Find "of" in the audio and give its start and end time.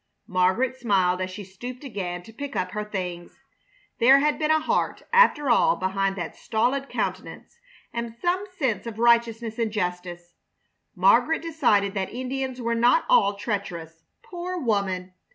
8.87-8.97